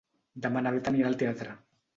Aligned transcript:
Demà 0.45 0.63
na 0.67 0.73
Bet 0.77 0.89
anirà 0.93 1.13
al 1.13 1.21
teatre. 1.23 1.57